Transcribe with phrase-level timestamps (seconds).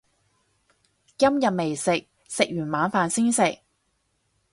[1.15, 3.59] 今日未食，食完晚飯先食